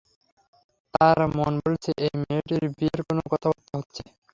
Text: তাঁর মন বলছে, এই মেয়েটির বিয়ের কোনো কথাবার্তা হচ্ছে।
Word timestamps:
তাঁর 0.93 1.17
মন 1.35 1.53
বলছে, 1.63 1.91
এই 2.05 2.13
মেয়েটির 2.21 2.63
বিয়ের 2.75 3.01
কোনো 3.07 3.21
কথাবার্তা 3.31 3.73
হচ্ছে। 3.79 4.03